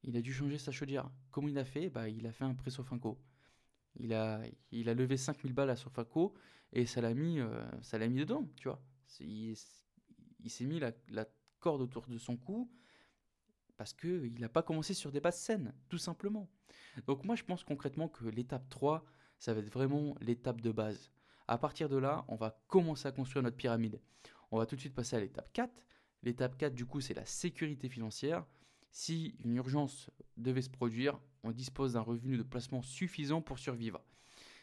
[0.02, 1.10] Il a dû changer sa chaudière.
[1.30, 1.88] Comment il a fait?
[1.88, 3.18] Bah, Il a fait un prêt Sofinco.
[3.96, 4.40] Il a,
[4.70, 6.34] il a levé 5000 balles à Sofaco
[6.72, 8.80] et ça l'a mis, euh, mis dedans, tu vois.
[10.46, 11.26] S'est mis la, la
[11.60, 12.70] corde autour de son cou
[13.76, 16.50] parce qu'il n'a pas commencé sur des bases saines, tout simplement.
[17.06, 19.04] Donc moi je pense concrètement que l'étape 3,
[19.38, 21.12] ça va être vraiment l'étape de base.
[21.46, 24.00] À partir de là, on va commencer à construire notre pyramide.
[24.50, 25.70] On va tout de suite passer à l'étape 4.
[26.22, 28.44] L'étape 4, du coup, c'est la sécurité financière.
[28.90, 34.02] Si une urgence devait se produire, on dispose d'un revenu de placement suffisant pour survivre.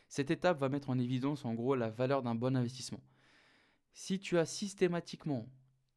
[0.09, 3.01] Cette étape va mettre en évidence en gros la valeur d'un bon investissement.
[3.93, 5.47] Si tu as systématiquement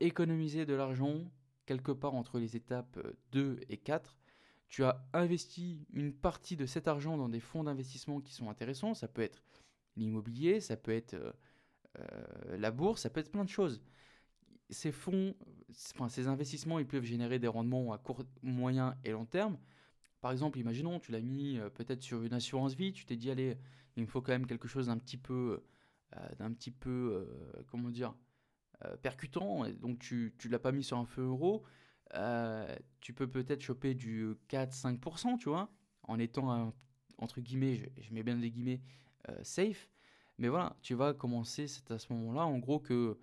[0.00, 1.30] économisé de l'argent
[1.68, 2.98] quelque part entre les étapes
[3.32, 4.16] 2 euh, et 4,
[4.68, 8.94] tu as investi une partie de cet argent dans des fonds d'investissement qui sont intéressants.
[8.94, 9.42] Ça peut être
[9.96, 11.32] l'immobilier, ça peut être euh,
[11.98, 13.82] euh, la bourse, ça peut être plein de choses.
[14.70, 15.34] Ces fonds,
[15.94, 19.58] enfin, ces investissements, ils peuvent générer des rendements à court, moyen et long terme.
[20.20, 23.56] Par exemple, imaginons, tu l'as mis peut-être sur une assurance vie, tu t'es dit, allez,
[23.96, 25.62] il me faut quand même quelque chose d'un petit peu,
[26.38, 27.26] d'un petit peu,
[27.70, 28.14] comment dire,
[28.84, 31.64] euh, percutant, donc tu ne l'as pas mis sur un feu euro,
[32.14, 35.68] euh, tu peux peut-être choper du 4-5%, tu vois,
[36.04, 36.72] en étant,
[37.18, 38.80] entre guillemets, je, mets bien des guillemets,
[39.28, 39.88] euh, safe.
[40.38, 43.18] Mais voilà, tu vas commencer, c'est à ce moment-là, en gros, que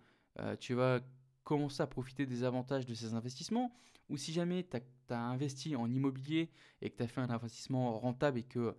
[0.60, 1.00] tu vas
[1.46, 3.74] commencer à profiter des avantages de ces investissements.
[4.10, 4.76] Ou si jamais tu
[5.14, 6.50] as, investi en immobilier
[6.82, 8.76] et que tu as fait un investissement rentable et que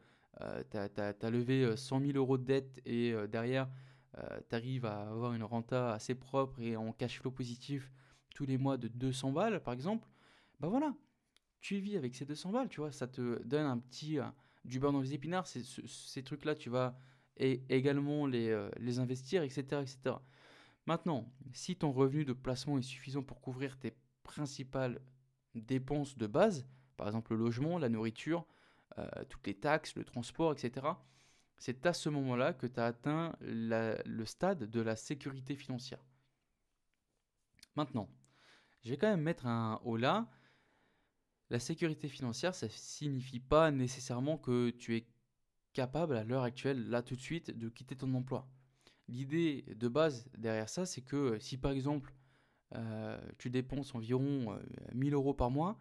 [0.70, 3.70] tu as, levé 100 000 euros de dette et derrière,
[4.18, 7.90] euh, tu arrives à avoir une renta assez propre et en cash flow positif
[8.35, 10.09] tous les mois de 200 balles, par exemple,
[10.61, 10.94] bah voilà,
[11.61, 14.24] tu vis avec ces 200 balles, tu vois, ça te donne un petit, euh,
[14.64, 16.98] du beurre dans les épinards, ces, trucs-là, tu vas
[17.38, 20.16] également les, euh, les investir, etc., etc.
[20.87, 25.00] Maintenant, si ton revenu de placement est suffisant pour couvrir tes principales
[25.55, 28.46] dépenses de base, par exemple le logement, la nourriture,
[29.29, 30.87] toutes les taxes, le transport, etc.,
[31.58, 36.04] c'est à ce moment-là que tu as atteint le stade de la sécurité financière.
[37.74, 38.08] Maintenant,
[38.82, 40.30] je vais quand même mettre un haut là.
[41.50, 45.06] La sécurité financière, ça ne signifie pas nécessairement que tu es
[45.72, 48.48] capable à l'heure actuelle, là tout de suite, de quitter ton emploi.
[49.08, 52.14] L'idée de base derrière ça, c'est que si par exemple
[52.74, 54.58] euh, tu dépenses environ
[54.94, 55.80] 1000 euh, euros par mois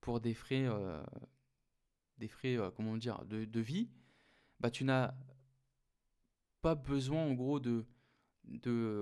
[0.00, 1.02] pour des frais, euh,
[2.18, 3.90] des frais de vie,
[4.64, 5.12] bah, tu n'as
[6.62, 7.84] pas besoin en gros de,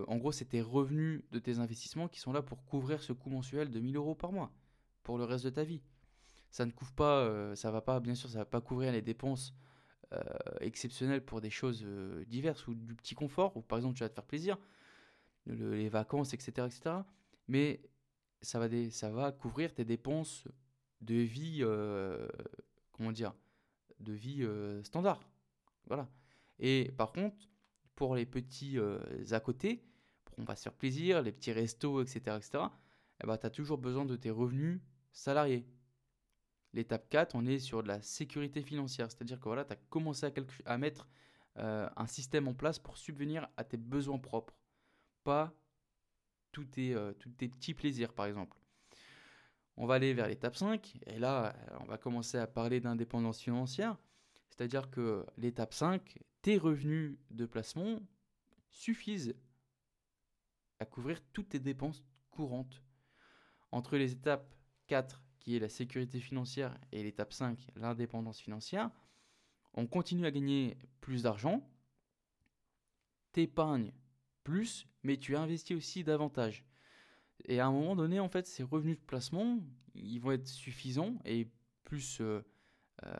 [0.08, 3.30] en gros c'est tes revenus de tes investissements qui sont là pour couvrir ce coût
[3.30, 4.52] mensuel de 1000 euros par mois
[5.04, 5.80] pour le reste de ta vie.
[6.50, 9.02] Ça ne couvre pas, euh, ça va pas, bien sûr, ça va pas couvrir les
[9.02, 9.54] dépenses
[10.12, 10.20] euh,
[10.58, 14.08] exceptionnelles pour des choses euh, diverses ou du petit confort, ou par exemple tu vas
[14.08, 14.58] te faire plaisir,
[15.46, 16.96] les vacances, etc., etc.
[17.46, 17.88] Mais
[18.40, 20.48] ça va, des, ça va couvrir tes dépenses
[21.02, 21.64] de vie,
[22.90, 23.32] comment dire,
[24.00, 24.44] de vie
[24.82, 25.20] standard.
[25.86, 26.08] Voilà.
[26.58, 27.36] Et par contre,
[27.94, 28.98] pour les petits euh,
[29.30, 29.84] à côté,
[30.24, 32.64] pour on va se plaisir, les petits restos, etc., etc.,
[33.20, 34.80] tu as toujours besoin de tes revenus
[35.12, 35.66] salariés.
[36.72, 40.26] L'étape 4, on est sur de la sécurité financière, c'est-à-dire que voilà, tu as commencé
[40.26, 40.32] à,
[40.64, 41.06] à mettre
[41.58, 44.54] euh, un système en place pour subvenir à tes besoins propres,
[45.22, 45.52] pas
[46.50, 48.56] tous tes, euh, tous tes petits plaisirs, par exemple.
[49.76, 53.96] On va aller vers l'étape 5, et là, on va commencer à parler d'indépendance financière.
[54.52, 58.00] C'est-à-dire que l'étape 5, tes revenus de placement
[58.70, 59.34] suffisent
[60.78, 62.82] à couvrir toutes tes dépenses courantes.
[63.70, 64.54] Entre les étapes
[64.88, 68.90] 4, qui est la sécurité financière, et l'étape 5, l'indépendance financière,
[69.72, 71.66] on continue à gagner plus d'argent,
[73.32, 73.92] t'épargnes
[74.44, 76.66] plus, mais tu investis aussi davantage.
[77.46, 79.60] Et à un moment donné, en fait, ces revenus de placement,
[79.94, 81.48] ils vont être suffisants et
[81.84, 82.44] plus euh,
[83.04, 83.12] euh,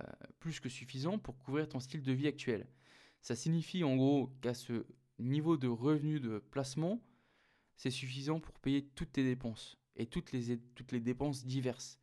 [0.42, 2.66] plus que suffisant pour couvrir ton style de vie actuel.
[3.20, 4.84] Ça signifie en gros qu'à ce
[5.20, 7.00] niveau de revenu de placement,
[7.76, 12.00] c'est suffisant pour payer toutes tes dépenses et toutes les, toutes les dépenses diverses.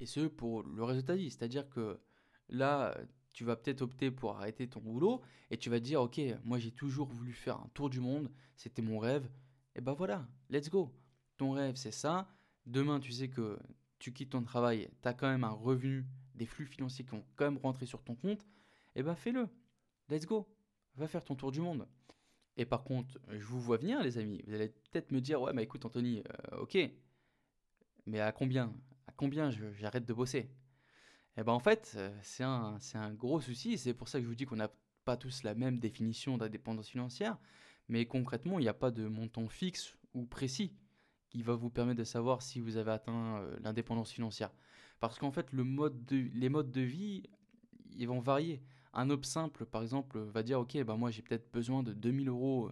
[0.00, 1.30] Et ce, pour le reste de ta vie.
[1.30, 2.00] C'est-à-dire que
[2.48, 2.96] là,
[3.34, 6.58] tu vas peut-être opter pour arrêter ton boulot et tu vas te dire, ok, moi
[6.58, 9.28] j'ai toujours voulu faire un tour du monde, c'était mon rêve.
[9.74, 10.90] Et ben voilà, let's go.
[11.36, 12.34] Ton rêve, c'est ça.
[12.64, 13.58] Demain, tu sais que
[13.98, 16.06] tu quittes ton travail, tu as quand même un revenu
[16.38, 18.46] des flux financiers qui vont quand même rentrer sur ton compte,
[18.94, 19.48] eh ben fais-le.
[20.08, 20.48] Let's go.
[20.96, 21.86] Va faire ton tour du monde.
[22.56, 24.42] Et par contre, je vous vois venir, les amis.
[24.46, 26.22] Vous allez peut-être me dire, ouais, mais écoute, Anthony,
[26.52, 26.78] euh, ok,
[28.06, 28.74] mais à combien?
[29.06, 30.50] À combien j'arrête de bosser?
[31.36, 33.78] Eh ben en fait, euh, c'est un, un gros souci.
[33.78, 34.72] C'est pour ça que je vous dis qu'on n'a
[35.04, 37.38] pas tous la même définition d'indépendance financière.
[37.88, 40.72] Mais concrètement, il n'y a pas de montant fixe ou précis
[41.28, 44.50] qui va vous permettre de savoir si vous avez atteint euh, l'indépendance financière.
[45.00, 47.22] Parce qu'en fait, le mode de, les modes de vie,
[47.96, 48.62] ils vont varier.
[48.92, 52.28] Un homme simple, par exemple, va dire, OK, bah moi j'ai peut-être besoin de 2000
[52.28, 52.70] euros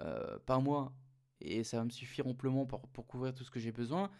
[0.00, 0.92] euh, par mois
[1.40, 4.10] et ça va me suffire amplement pour, pour couvrir tout ce que j'ai besoin.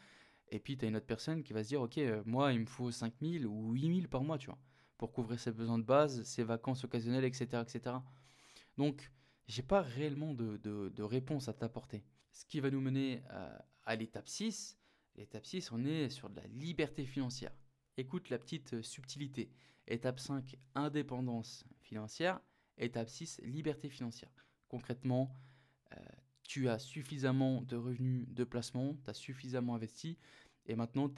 [0.50, 2.60] Et puis, tu as une autre personne qui va se dire, OK, euh, moi, il
[2.60, 4.58] me faut 5000 ou 8000 par mois, tu vois,
[4.96, 7.62] pour couvrir ses besoins de base, ses vacances occasionnelles, etc.
[7.62, 7.96] etc.
[8.76, 9.10] Donc,
[9.46, 12.04] j'ai pas réellement de, de, réponse à t'apporter.
[12.32, 14.78] Ce qui va nous mener à, à l'étape 6.
[15.16, 17.52] L'étape 6, on est sur de la liberté financière.
[17.96, 19.50] Écoute la petite euh, subtilité.
[19.86, 22.38] Étape 5, indépendance financière.
[22.76, 24.30] Étape 6, liberté financière.
[24.68, 25.32] Concrètement,
[25.96, 26.00] euh,
[26.42, 30.18] tu as suffisamment de revenus de placement, tu as suffisamment investi,
[30.66, 31.08] et maintenant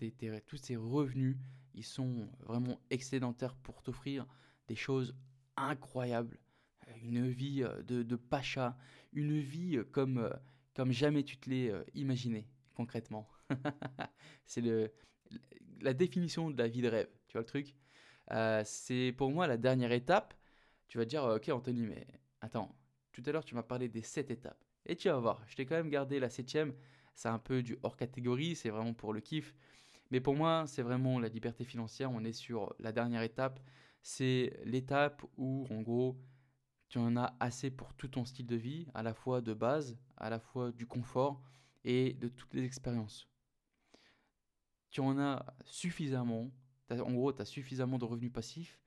[0.47, 1.37] tous ces revenus,
[1.75, 4.27] ils sont vraiment excédentaires pour t'offrir
[4.69, 5.17] des choses
[5.57, 6.39] incroyables,
[6.87, 8.79] euh, une vie de, pacha,
[9.13, 10.33] une vie comme,
[10.75, 12.47] comme jamais tu te l'es imaginé,
[12.81, 13.29] concrètement.
[14.47, 14.63] C'est
[15.81, 17.77] la définition de la vie de rêve, tu vois le truc?
[18.65, 20.33] C'est pour moi la dernière étape.
[20.89, 22.07] Tu vas te dire, ok Anthony, mais
[22.41, 22.75] attends,
[23.13, 24.65] tout à l'heure tu m'as parlé des sept étapes.
[24.87, 26.73] Et tu vas voir, je t'ai quand même gardé la septième.
[27.15, 29.55] C'est un peu du hors catégorie, c'est vraiment pour le kiff.
[30.11, 32.11] Mais pour moi, c'est vraiment la liberté financière.
[32.11, 33.61] On est sur la dernière étape.
[34.03, 36.19] C'est l'étape où, en gros,
[36.89, 39.99] tu en as assez pour tout ton style de vie, à la fois de base,
[40.17, 41.43] à la fois du confort
[41.85, 43.29] et de toutes les expériences.
[44.91, 46.51] Tu en as suffisamment,
[46.91, 48.81] en gros, tu as suffisamment de revenus passifs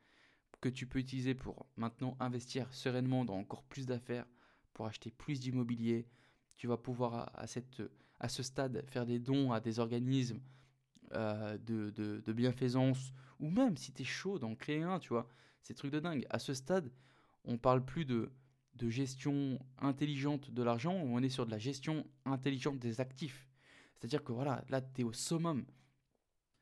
[0.63, 4.25] que tu peux utiliser pour maintenant investir sereinement dans encore plus d'affaires,
[4.73, 6.07] pour acheter plus d'immobilier.
[6.55, 7.81] Tu vas pouvoir à, cette,
[8.21, 10.39] à ce stade faire des dons à des organismes
[11.15, 15.27] euh, de, de, bienfaisance, ou même si tu es chaud d'en créer un, tu vois.
[15.61, 16.25] C'est truc de dingue.
[16.29, 16.89] À ce stade,
[17.43, 18.31] on parle plus de,
[18.75, 23.47] de gestion intelligente de l'argent, on est sur de la gestion intelligente des actifs.
[23.95, 25.65] C'est-à-dire que voilà, là, tu es au summum.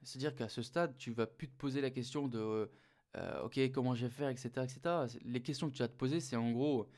[0.04, 2.70] C'est-à-dire qu'à ce stade, tu vas plus te poser la question de
[3.18, 5.20] euh, ok, comment je vais faire, etc., etc.
[5.24, 6.90] Les questions que tu vas te poser, c'est en gros,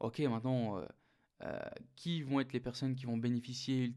[0.00, 0.86] ok, maintenant, euh,
[1.42, 1.58] euh,
[1.94, 3.94] qui vont être les personnes qui vont bénéficier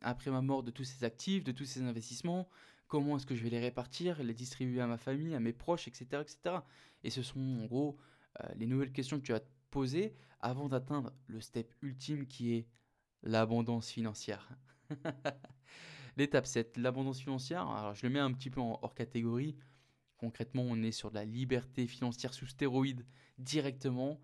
[0.00, 2.48] après ma mort de tous ces actifs, de tous ces investissements?
[2.88, 5.88] Comment est-ce que je vais les répartir, les distribuer à ma famille, à mes proches,
[5.88, 6.56] etc., etc.
[7.04, 7.96] Et ce sont en gros
[8.56, 12.68] les nouvelles questions que tu vas te poser avant d'atteindre le step ultime qui est
[13.24, 14.48] l'abondance financière.
[16.16, 17.66] L'étape 7, l'abondance financière.
[17.66, 19.56] Alors je le mets un petit peu en hors catégorie
[20.22, 23.04] Concrètement, on est sur de la liberté financière sous stéroïde
[23.38, 24.20] directement.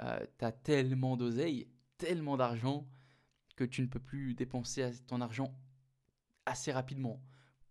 [0.00, 2.88] Euh, tu as tellement d'oseille, tellement d'argent
[3.54, 5.54] que tu ne peux plus dépenser ton argent
[6.46, 7.22] assez rapidement.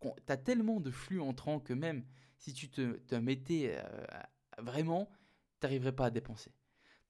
[0.01, 2.05] Tu as tellement de flux entrant que même
[2.37, 5.09] si tu te, mettais euh, vraiment,
[5.59, 6.51] tu n'arriverais pas à dépenser.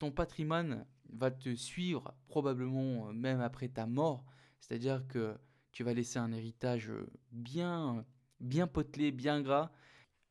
[0.04, 4.26] Ton patrimoine va te suivre probablement euh, même après ta mort.
[4.60, 5.38] C'est-à-dire que
[5.72, 6.92] tu vas laisser un héritage
[7.32, 8.06] bien,
[8.42, 9.72] bien potelé, bien gras,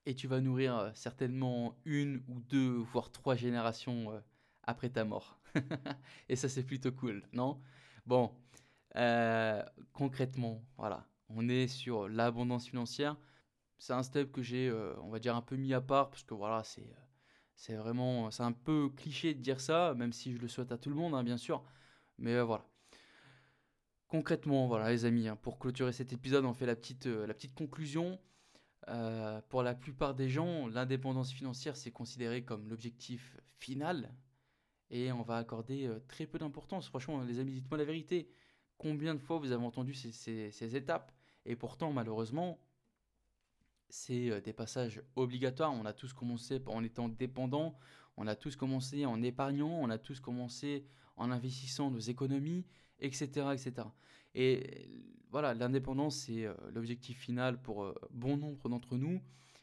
[0.05, 4.21] et tu vas nourrir euh, certainement une ou deux, voire trois générations euh,
[4.63, 5.41] après ta mort.
[6.29, 7.59] et ça, c'est plutôt cool, non?
[8.05, 8.31] Bon,
[8.97, 9.63] euh,
[9.95, 13.17] concrètement, voilà, on est sur l'abondance financière.
[13.79, 16.35] C'est un step que j'ai, on va dire, un peu mis à part, parce que
[16.35, 16.95] voilà, c'est
[17.63, 20.79] c'est vraiment, c'est un peu cliché de dire ça, même si je le souhaite à
[20.79, 21.63] tout le monde, hein, bien sûr.
[22.19, 22.67] Mais voilà.
[24.09, 27.55] Concrètement, voilà, les amis, hein, pour clôturer cet épisode, on fait la petite, la petite
[27.55, 28.19] conclusion.
[28.89, 34.13] Euh, pour la plupart des gens, l'indépendance financière, c'est considéré comme l'objectif final
[34.91, 36.89] et on va accorder euh, très peu d'importance.
[36.89, 38.29] Franchement, les amis, dites-moi la vérité.
[38.77, 41.13] Combien de fois vous avez entendu ces, étapes?
[41.47, 42.59] Et pourtant, malheureusement,
[43.93, 45.73] c'est euh, des passages obligatoires.
[45.75, 47.77] On a tous commencé en étant dépendant,
[48.17, 50.87] on a tous commencé en épargnant, on a tous commencé
[51.19, 52.65] en investissant nos économies,
[53.01, 53.27] etc.
[53.53, 53.87] etc.
[54.35, 54.89] Et
[55.31, 59.21] voilà, l'indépendance, c'est euh, l'objectif final pour euh, bon nombre d'entre nous,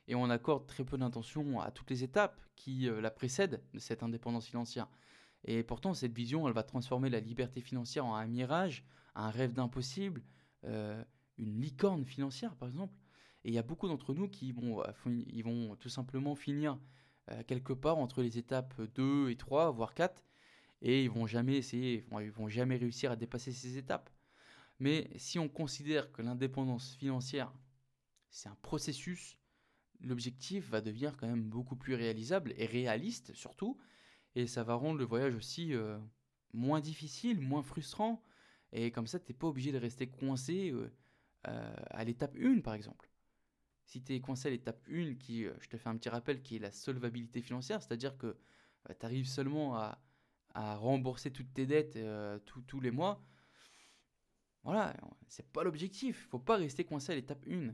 [0.07, 4.03] et on accorde très peu d'intention à toutes les étapes qui la précèdent de cette
[4.03, 4.87] indépendance financière.
[5.45, 8.83] Et pourtant, cette vision, elle va transformer la liberté financière en un mirage,
[9.15, 10.23] un rêve d'impossible,
[10.63, 12.93] une licorne financière, par exemple.
[13.43, 14.83] Et il y a beaucoup d'entre nous qui vont,
[15.27, 16.77] ils vont tout simplement finir
[17.47, 20.25] quelque part entre les étapes 2 et 3, voire 4,
[20.81, 24.09] et ils vont jamais essayer, ils vont jamais réussir à dépasser ces étapes.
[24.79, 27.53] Mais si on considère que l'indépendance financière,
[28.29, 29.37] c'est un processus,
[30.01, 33.77] l'objectif va devenir quand même beaucoup plus réalisable et réaliste surtout.
[34.35, 35.97] Et ça va rendre le voyage aussi euh,
[36.53, 38.23] moins difficile, moins frustrant.
[38.71, 40.91] Et comme ça, tu n'es pas obligé de rester coincé euh,
[41.47, 43.08] euh, à l'étape 1, par exemple.
[43.89, 46.57] Si tu es coincé à l'étape 1, qui, je te fais un petit rappel, qui
[46.57, 48.37] est la solvabilité financière, c'est-à-dire que
[48.99, 49.97] tu arrives seulement à,
[50.53, 51.97] rembourser toutes tes dettes
[52.45, 53.23] tous les mois,
[54.63, 54.95] voilà,
[55.27, 56.27] c'est pas l'objectif.
[56.29, 57.73] Faut pas rester coincé à l'étape 1.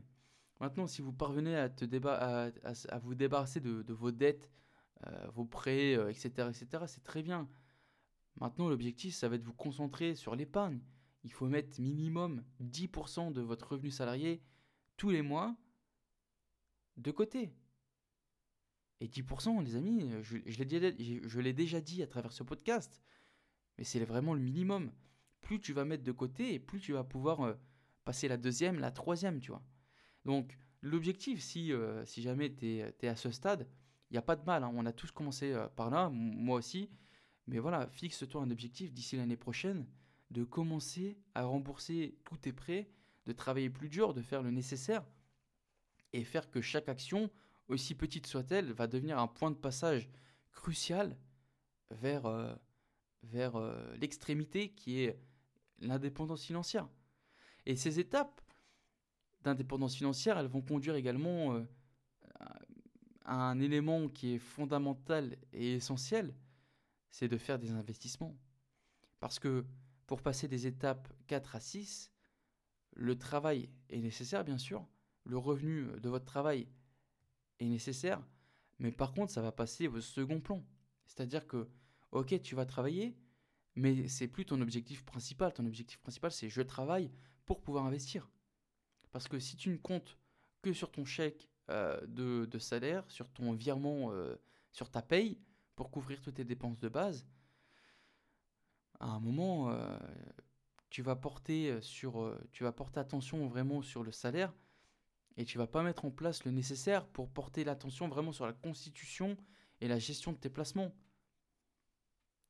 [0.60, 1.84] Maintenant, si vous parvenez à, te
[3.02, 4.50] vous débarrasser de, vos dettes,
[5.06, 7.46] euh, vos prêts, etc., euh, etc., c'est très bien.
[8.36, 10.80] Maintenant, l'objectif, ça va être de vous concentrer sur l'épargne.
[11.24, 14.42] il faut mettre minimum 10% de votre revenu salarié
[14.96, 15.54] tous les mois
[16.96, 17.52] de côté.
[19.00, 23.00] Et 10%, les amis, je, l'ai déjà dit à travers ce podcast,
[23.76, 24.90] mais c'est vraiment le minimum.
[25.42, 27.54] Plus tu vas mettre de côté et plus tu vas pouvoir euh,
[28.04, 29.62] passer la deuxième, la troisième, tu vois.
[30.24, 33.68] Donc, l'objectif, si, euh, si jamais tu es, à ce stade,
[34.10, 34.64] il n'y a pas de mal.
[34.64, 34.72] Hein.
[34.74, 36.90] On a tous commencé euh, par là, moi aussi.
[37.46, 39.86] Mais voilà, fixe-toi un objectif d'ici l'année prochaine
[40.30, 42.90] de commencer à rembourser tous tes prêts,
[43.26, 45.04] de travailler plus dur, de faire le nécessaire
[46.12, 47.30] et faire que chaque action,
[47.68, 50.08] aussi petite soit-elle, va devenir un point de passage
[50.52, 51.16] crucial
[51.90, 52.54] vers, euh,
[53.22, 55.20] vers euh, l'extrémité qui est
[55.78, 56.88] l'indépendance financière.
[57.66, 58.40] Et ces étapes
[59.42, 61.64] d'indépendance financière, elles vont conduire également euh,
[63.24, 66.34] à un élément qui est fondamental et essentiel,
[67.10, 68.36] c'est de faire des investissements.
[69.20, 69.64] Parce que
[70.06, 72.12] pour passer des étapes 4 à 6,
[72.94, 74.86] le travail est nécessaire bien sûr,
[75.26, 76.68] le revenu de votre travail
[77.58, 78.22] est nécessaire,
[78.78, 80.64] mais par contre ça va passer au second plan.
[81.06, 81.68] C'est-à-dire que,
[82.12, 83.16] ok, tu vas travailler,
[83.74, 85.52] mais c'est plus ton objectif principal.
[85.52, 87.10] Ton objectif principal, c'est je travaille
[87.44, 88.30] pour pouvoir investir.
[89.12, 90.18] Parce que si tu ne comptes
[90.62, 94.36] que sur ton chèque euh, de, salaire, sur ton virement, euh,
[94.72, 95.38] sur ta paye,
[95.74, 97.26] pour couvrir toutes tes dépenses de base,
[98.98, 99.98] à un moment, euh,
[100.88, 104.54] tu vas porter sur, tu vas porter attention vraiment sur le salaire
[105.36, 108.52] et tu vas pas mettre en place le nécessaire pour porter l'attention vraiment sur la
[108.52, 109.36] constitution
[109.80, 110.94] et la gestion de tes placements.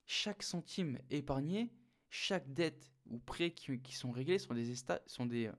[0.05, 1.73] Chaque centime épargné,
[2.11, 4.75] chaque dette ou prêt qui, sont réglés sont des,
[5.07, 5.51] sont des,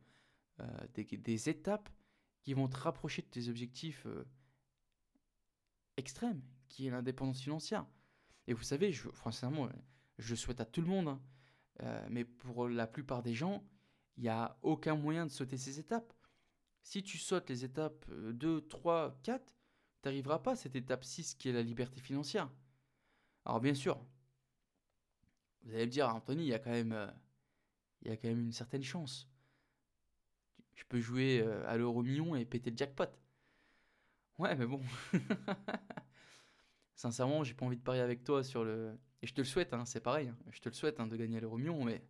[0.60, 1.90] euh, des, étapes
[2.42, 4.26] qui vont te rapprocher de tes objectifs euh,
[5.98, 7.86] extrêmes, qui est l'indépendance financière.
[8.48, 9.10] Et vous savez, je,
[10.18, 11.22] je souhaite à tout le monde, hein,
[11.84, 13.64] euh, mais pour la plupart des gens,
[14.16, 16.14] il n'y a aucun moyen de sauter ces étapes.
[16.84, 19.54] Si tu sautes les étapes 2, 3, 4, tu
[20.08, 22.50] n'arriveras pas à cette étape 6 qui est la liberté financière.
[23.46, 24.00] Alors bien sûr,
[25.64, 29.30] vous allez me dire, Anthony, il y a quand même, euh, une certaine chance.
[30.76, 33.10] Je peux jouer euh, à l'euro million et péter le jackpot.
[34.38, 34.82] Ouais, mais bon.
[36.96, 38.98] Sincèrement, j'ai pas envie de parier avec toi sur le.
[39.22, 40.30] Et je te le souhaite, hein, c'est pareil.
[40.30, 40.38] Hein.
[40.52, 42.02] Je te le souhaite hein, de gagner à l'euro million, mais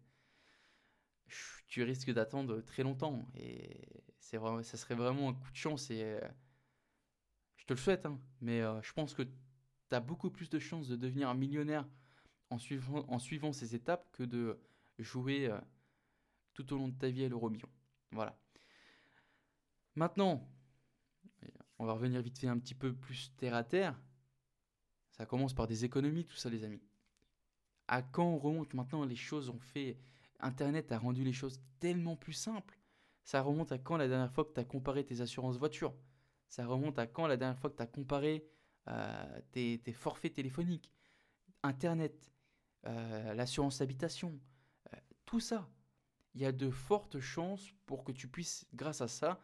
[1.68, 3.28] tu risques d'attendre très longtemps.
[3.36, 3.82] Et
[4.20, 5.90] c'est vraiment, ça serait vraiment un coup de chance.
[5.92, 6.22] Et euh,
[7.58, 8.20] je te le souhaite, hein.
[8.42, 11.88] mais euh, je pense que tu as beaucoup plus de chances de devenir un millionnaire
[12.50, 14.60] en suivant, en suivant ces étapes que de
[15.00, 15.60] jouer euh,
[16.54, 17.70] tout au long de ta vie à l'euro million.
[18.12, 18.40] Voilà.
[19.96, 20.48] Maintenant,
[21.80, 24.00] on va revenir vite fait un petit peu plus terre à terre.
[25.12, 26.82] Ça commence par des économies, tout ça, les amis.
[27.88, 29.98] À quand on remonte maintenant Les choses ont fait
[30.40, 32.80] Internet a rendu les choses tellement plus simples.
[33.24, 35.96] Ça remonte à quand la dernière fois que tu as comparé tes assurances voitures?
[36.48, 38.48] Ça remonte à quand la dernière fois que tu as comparé
[38.88, 40.94] euh, tes, forfaits téléphoniques?
[41.64, 42.32] Internet,
[42.86, 44.40] euh, l'assurance habitation,
[44.94, 45.70] euh, tout ça.
[46.36, 49.42] Il y a de fortes chances pour que tu puisses, grâce à ça,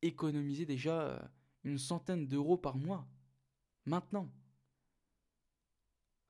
[0.00, 1.30] économiser déjà
[1.62, 3.06] une centaine d'euros par mois.
[3.84, 4.32] Maintenant.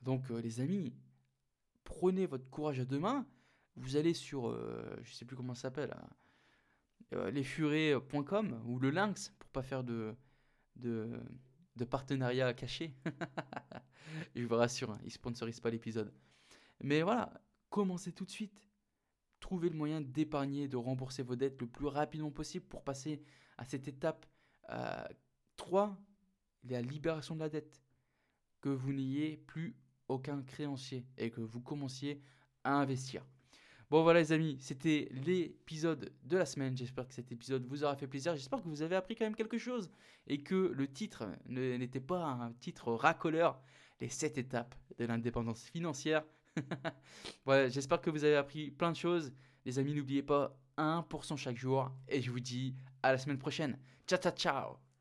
[0.00, 0.92] Donc les amis,
[1.84, 3.26] prenez votre courage à deux mains
[3.76, 6.08] vous allez sur, euh, je sais plus comment ça s'appelle, hein,
[7.14, 10.14] euh, lesfurets.com ou le Lynx pour pas faire de,
[10.76, 12.94] de, partenariat caché.
[14.34, 16.12] je vous rassure, hein, ils ne sponsorisent pas l'épisode.
[16.80, 17.32] Mais voilà,
[17.70, 18.68] commencez tout de suite.
[19.40, 23.22] Trouvez le moyen d'épargner, de rembourser vos dettes le plus rapidement possible pour passer
[23.58, 24.26] à cette étape
[25.56, 27.80] 3, euh, la libération de la dette.
[28.60, 32.22] Que vous n'ayez plus aucun créancier et que vous commenciez
[32.62, 33.26] à investir.
[33.92, 36.74] Bon voilà les amis, c'était l'épisode de la semaine.
[36.74, 38.34] J'espère que cet épisode vous aura fait plaisir.
[38.34, 39.90] J'espère que vous avez appris quand même quelque chose
[40.26, 43.60] et que le titre n'était pas un titre racoleur.
[44.00, 46.24] Les 7 étapes de l'indépendance financière.
[47.44, 49.30] voilà, j'espère que vous avez appris plein de choses.
[49.66, 53.78] Les amis, n'oubliez pas 1% chaque jour et je vous dis à la semaine prochaine.
[54.06, 54.91] Ciao ciao ciao